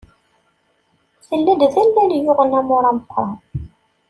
[1.27, 3.29] Tella-d d allal yuɣen amur meqqer.